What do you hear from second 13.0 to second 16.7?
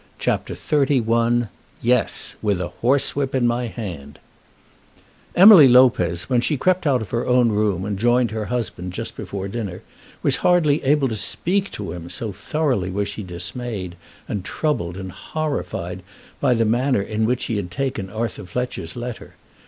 she dismayed, and troubled, and horrified, by the